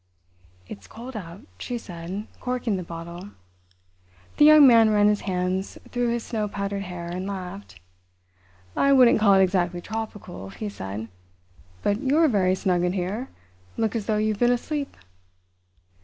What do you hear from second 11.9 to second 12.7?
you're very